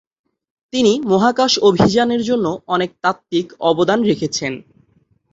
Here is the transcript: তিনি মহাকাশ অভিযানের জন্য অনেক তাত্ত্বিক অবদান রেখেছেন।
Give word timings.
তিনি 0.73 0.93
মহাকাশ 1.05 1.53
অভিযানের 1.69 2.21
জন্য 2.23 2.45
অনেক 2.67 2.89
তাত্ত্বিক 3.03 3.47
অবদান 3.61 3.99
রেখেছেন। 4.03 4.53